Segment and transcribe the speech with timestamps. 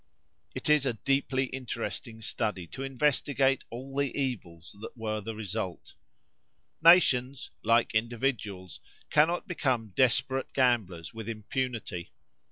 [0.55, 5.93] It is a deeply interesting study to investigate all the evils that were the result.
[6.81, 8.79] Nations, like individuals,
[9.11, 12.09] cannot become desperate gamblers with impunity.